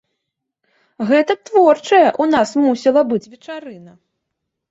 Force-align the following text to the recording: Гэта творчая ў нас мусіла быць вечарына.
Гэта 1.09 1.33
творчая 1.49 2.09
ў 2.11 2.23
нас 2.35 2.49
мусіла 2.63 3.01
быць 3.13 3.23
вечарына. 3.33 3.93